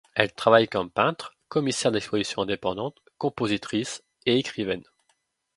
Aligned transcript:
Elle 0.15 0.33
travaille 0.33 0.67
comme 0.67 0.89
peintre, 0.89 1.37
commissaire 1.47 1.91
d'exposition 1.91 2.41
indépendante, 2.41 2.97
compositrice 3.19 4.03
et 4.25 4.39
écrivaine. 4.39 4.81